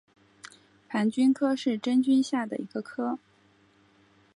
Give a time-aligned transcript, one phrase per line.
[0.89, 3.19] 盘菌科是真菌下的一个科。